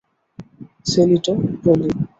[0.89, 1.89] সেলিটো, পলি।